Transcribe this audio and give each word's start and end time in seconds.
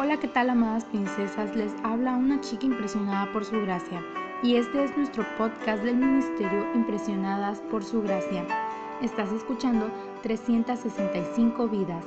Hola, 0.00 0.16
¿qué 0.20 0.28
tal 0.28 0.48
amadas 0.48 0.84
princesas? 0.84 1.56
Les 1.56 1.72
habla 1.82 2.12
una 2.12 2.40
chica 2.40 2.66
impresionada 2.66 3.32
por 3.32 3.44
su 3.44 3.60
gracia 3.62 4.00
y 4.44 4.54
este 4.54 4.84
es 4.84 4.96
nuestro 4.96 5.26
podcast 5.36 5.82
del 5.82 5.96
Ministerio 5.96 6.72
Impresionadas 6.72 7.60
por 7.62 7.82
su 7.82 8.00
gracia. 8.02 8.46
Estás 9.02 9.32
escuchando 9.32 9.90
365 10.22 11.66
vidas. 11.66 12.04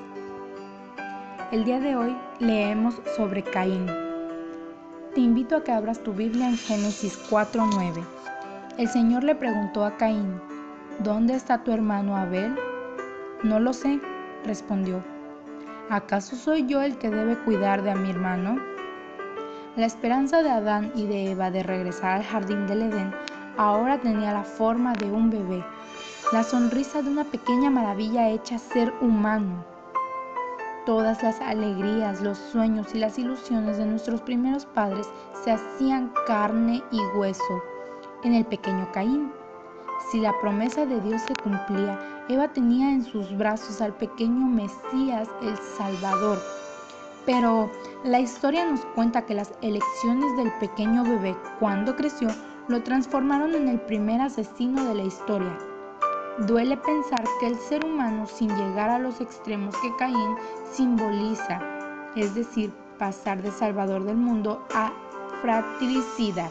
El 1.52 1.66
día 1.66 1.82
de 1.82 1.98
hoy 1.98 2.16
leemos 2.40 3.02
sobre 3.18 3.44
Caín. 3.44 3.86
Te 5.14 5.20
invito 5.20 5.58
a 5.58 5.64
que 5.66 5.74
abras 5.74 6.02
tu 6.02 6.14
Biblia 6.14 6.48
en 6.48 6.56
Génesis 6.56 7.20
4:9. 7.30 8.06
El 8.78 8.88
Señor 8.88 9.26
le 9.26 9.36
preguntó 9.36 9.84
a 9.84 9.98
Caín, 9.98 10.40
¿dónde 11.00 11.34
está 11.34 11.62
tu 11.66 11.74
hermano 11.74 12.16
Abel? 12.16 12.56
No 13.44 13.60
lo 13.60 13.74
sé, 13.74 14.00
respondió. 14.46 15.11
¿Acaso 15.90 16.36
soy 16.36 16.66
yo 16.68 16.82
el 16.82 16.98
que 16.98 17.10
debe 17.10 17.38
cuidar 17.44 17.82
de 17.84 17.92
a 17.92 17.96
mi 17.96 18.10
hermano? 18.10 18.62
La 19.76 19.86
esperanza 19.86 20.42
de 20.44 20.50
Adán 20.50 20.92
y 20.96 21.06
de 21.06 21.32
Eva 21.32 21.52
de 21.52 21.64
regresar 21.64 22.18
al 22.18 22.24
jardín 22.24 22.68
del 22.68 22.84
Edén 22.84 23.14
ahora 23.58 24.00
tenía 24.00 24.34
la 24.34 24.44
forma 24.44 24.94
de 24.94 25.12
un 25.12 25.30
bebé, 25.30 25.64
la 26.32 26.44
sonrisa 26.44 27.02
de 27.02 27.10
una 27.10 27.24
pequeña 27.24 27.70
maravilla 27.70 28.30
hecha 28.30 28.58
ser 28.58 28.94
humano. 29.02 29.66
Todas 30.86 31.22
las 31.22 31.40
alegrías, 31.42 32.22
los 32.22 32.38
sueños 32.38 32.96
y 32.96 33.00
las 33.00 33.20
ilusiones 33.20 33.78
de 33.78 33.86
nuestros 33.86 34.22
primeros 34.22 34.66
padres 34.66 35.08
se 35.44 35.52
hacían 35.52 36.12
carne 36.26 36.82
y 36.92 37.00
hueso 37.18 37.64
en 38.24 38.34
el 38.34 38.46
pequeño 38.46 38.90
Caín. 38.92 39.32
Si 40.10 40.20
la 40.20 40.34
promesa 40.42 40.86
de 40.86 41.00
Dios 41.02 41.22
se 41.22 41.36
cumplía, 41.36 42.00
Eva 42.28 42.48
tenía 42.48 42.92
en 42.92 43.04
sus 43.04 43.38
brazos 43.38 43.82
al 43.82 43.94
pequeño 43.94 44.48
Mesías, 44.48 45.30
el 45.42 45.58
Salvador. 45.58 46.40
Pero 47.26 47.70
la 48.04 48.20
historia 48.20 48.66
nos 48.66 48.86
cuenta 48.96 49.26
que 49.26 49.36
las 49.36 49.54
elecciones 49.62 50.36
del 50.38 50.52
pequeño 50.60 51.04
bebé 51.04 51.36
cuando 51.60 51.96
creció 51.96 52.30
lo 52.68 52.82
transformaron 52.84 53.54
en 53.54 53.68
el 53.68 53.80
primer 53.82 54.22
asesino 54.22 54.84
de 54.86 54.96
la 54.96 55.04
historia. 55.04 55.58
Duele 56.48 56.78
pensar 56.78 57.24
que 57.40 57.48
el 57.48 57.58
ser 57.58 57.86
humano, 57.86 58.26
sin 58.26 58.50
llegar 58.50 58.90
a 58.90 59.00
los 59.00 59.22
extremos 59.22 59.76
que 59.78 59.96
Caín 59.98 60.36
simboliza, 60.72 61.62
es 62.16 62.34
decir, 62.34 62.72
pasar 62.98 63.42
de 63.42 63.52
salvador 63.52 64.04
del 64.04 64.18
mundo 64.18 64.66
a 64.74 64.92
fratricida, 65.42 66.50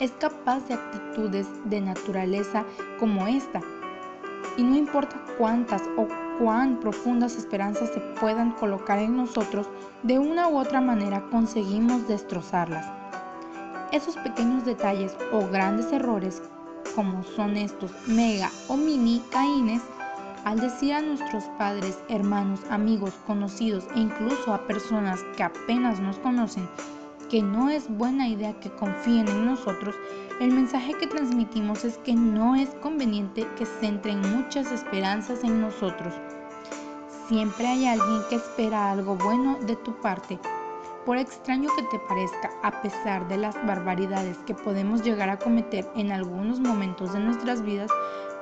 es 0.00 0.10
capaz 0.12 0.66
de 0.66 0.74
actitudes 0.74 1.46
de 1.66 1.80
naturaleza 1.80 2.64
como 2.98 3.26
esta. 3.26 3.60
Y 4.56 4.62
no 4.62 4.76
importa 4.76 5.22
cuántas 5.38 5.82
o 5.96 6.08
cuán 6.38 6.80
profundas 6.80 7.36
esperanzas 7.36 7.90
se 7.90 8.00
puedan 8.18 8.52
colocar 8.52 8.98
en 8.98 9.16
nosotros, 9.16 9.68
de 10.02 10.18
una 10.18 10.48
u 10.48 10.58
otra 10.58 10.80
manera 10.80 11.22
conseguimos 11.30 12.08
destrozarlas. 12.08 12.86
Esos 13.92 14.16
pequeños 14.16 14.64
detalles 14.64 15.14
o 15.32 15.46
grandes 15.48 15.92
errores, 15.92 16.42
como 16.94 17.22
son 17.22 17.56
estos 17.56 17.92
mega 18.06 18.50
o 18.68 18.76
mini 18.76 19.22
caínes, 19.30 19.82
al 20.44 20.58
decir 20.58 20.94
a 20.94 21.02
nuestros 21.02 21.44
padres, 21.58 21.98
hermanos, 22.08 22.60
amigos, 22.70 23.12
conocidos 23.26 23.84
e 23.94 24.00
incluso 24.00 24.54
a 24.54 24.66
personas 24.66 25.20
que 25.36 25.42
apenas 25.42 26.00
nos 26.00 26.18
conocen 26.20 26.66
que 27.30 27.42
no 27.42 27.70
es 27.70 27.88
buena 27.88 28.26
idea 28.26 28.58
que 28.58 28.70
confíen 28.70 29.28
en 29.28 29.46
nosotros, 29.46 29.94
el 30.40 30.50
mensaje 30.50 30.94
que 30.94 31.06
transmitimos 31.06 31.84
es 31.84 31.96
que 31.98 32.12
no 32.12 32.56
es 32.56 32.70
conveniente 32.82 33.46
que 33.56 33.64
centren 33.64 34.20
muchas 34.36 34.72
esperanzas 34.72 35.44
en 35.44 35.60
nosotros. 35.60 36.12
Siempre 37.28 37.68
hay 37.68 37.86
alguien 37.86 38.22
que 38.28 38.34
espera 38.34 38.90
algo 38.90 39.14
bueno 39.14 39.58
de 39.60 39.76
tu 39.76 39.94
parte. 40.00 40.40
Por 41.06 41.18
extraño 41.18 41.70
que 41.76 41.84
te 41.84 42.04
parezca, 42.08 42.50
a 42.64 42.82
pesar 42.82 43.28
de 43.28 43.36
las 43.36 43.54
barbaridades 43.64 44.36
que 44.38 44.54
podemos 44.54 45.02
llegar 45.02 45.30
a 45.30 45.38
cometer 45.38 45.88
en 45.94 46.10
algunos 46.10 46.58
momentos 46.58 47.12
de 47.12 47.20
nuestras 47.20 47.62
vidas, 47.62 47.90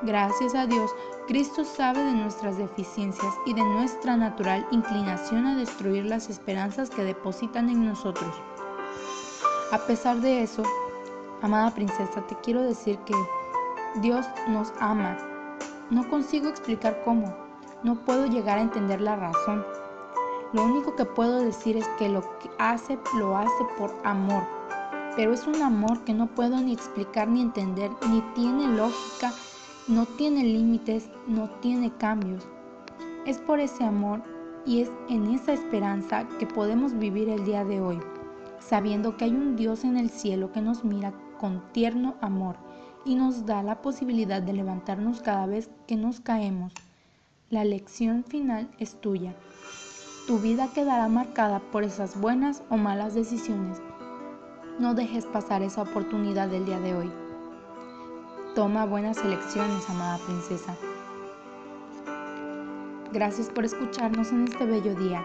gracias 0.01 0.55
a 0.55 0.67
Dios, 0.67 0.91
Cristo 1.27 1.63
sabe 1.63 2.03
de 2.03 2.15
nuestras 2.15 2.57
deficiencias 2.57 3.35
y 3.45 3.53
de 3.53 3.63
nuestra 3.63 4.17
natural 4.17 4.67
inclinación 4.71 5.45
a 5.47 5.57
destruir 5.57 6.07
las 6.07 6.31
esperanzas 6.31 6.89
que 6.89 7.05
depositan 7.05 7.69
en 7.69 7.85
nosotros. 7.85 8.35
A 9.71 9.77
pesar 9.77 10.23
de 10.23 10.43
eso, 10.43 10.63
amada 11.43 11.75
princesa, 11.75 12.27
te 12.27 12.35
quiero 12.37 12.63
decir 12.63 12.97
que 13.01 13.13
Dios 14.01 14.25
nos 14.49 14.73
ama. 14.81 15.19
No 15.91 16.09
consigo 16.09 16.49
explicar 16.49 17.03
cómo, 17.05 17.37
no 17.83 18.03
puedo 18.07 18.25
llegar 18.25 18.57
a 18.57 18.63
entender 18.63 19.03
la 19.03 19.17
razón. 19.17 19.63
Lo 20.55 20.65
único 20.65 20.97
que 20.97 21.05
puedo 21.05 21.43
decir 21.43 21.77
es 21.77 21.87
que 21.99 22.09
lo 22.09 22.23
que 22.39 22.49
hace, 22.59 22.99
lo 23.19 23.37
hace 23.37 23.65
por 23.77 23.95
amor. 24.05 24.43
Pero 25.17 25.35
es 25.35 25.47
un 25.47 25.61
amor 25.61 26.03
que 26.05 26.15
no 26.15 26.29
puedo 26.29 26.59
ni 26.59 26.73
explicar 26.73 27.29
ni 27.29 27.43
entender, 27.43 27.91
ni 28.09 28.23
tiene 28.35 28.69
lógica, 28.69 29.35
no 29.87 30.07
tiene 30.07 30.45
límites, 30.45 31.11
no 31.27 31.51
tiene 31.61 31.93
cambios. 31.99 32.49
Es 33.27 33.37
por 33.37 33.61
ese 33.61 33.85
amor 33.85 34.23
y 34.65 34.81
es 34.81 34.91
en 35.11 35.27
esa 35.35 35.53
esperanza 35.53 36.27
que 36.39 36.47
podemos 36.47 36.99
vivir 36.99 37.29
el 37.29 37.45
día 37.45 37.67
de 37.67 37.83
hoy 37.83 38.01
sabiendo 38.61 39.17
que 39.17 39.25
hay 39.25 39.33
un 39.33 39.57
Dios 39.57 39.85
en 39.85 39.97
el 39.97 40.11
cielo 40.11 40.53
que 40.53 40.61
nos 40.61 40.85
mira 40.85 41.13
con 41.39 41.63
tierno 41.73 42.17
amor 42.21 42.57
y 43.05 43.15
nos 43.15 43.47
da 43.47 43.63
la 43.63 43.81
posibilidad 43.81 44.43
de 44.43 44.53
levantarnos 44.53 45.23
cada 45.23 45.47
vez 45.47 45.71
que 45.87 45.97
nos 45.97 46.21
caemos. 46.21 46.73
La 47.51 47.65
lección 47.65 48.25
final 48.25 48.69
es 48.79 49.01
tuya. 49.01 49.35
Tu 50.27 50.39
vida 50.39 50.69
quedará 50.75 51.09
marcada 51.09 51.61
por 51.61 51.85
esas 51.85 52.21
buenas 52.21 52.63
o 52.69 52.77
malas 52.77 53.15
decisiones. 53.15 53.81
No 54.79 54.95
dejes 54.95 55.25
pasar 55.25 55.63
esa 55.63 55.83
oportunidad 55.83 56.49
del 56.49 56.67
día 56.67 56.81
de 56.81 56.95
hoy. 56.95 57.13
Toma 58.55 58.85
buenas 58.85 59.17
elecciones, 59.25 59.89
amada 59.89 60.19
princesa. 60.19 60.77
Gracias 63.13 63.49
por 63.49 63.65
escucharnos 63.65 64.31
en 64.33 64.45
este 64.45 64.67
bello 64.67 64.95
día. 64.95 65.25